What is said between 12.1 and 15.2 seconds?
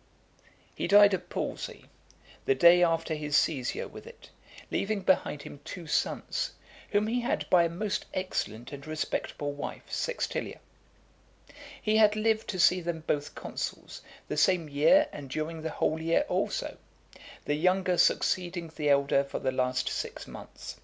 lived to see them both consuls, the same year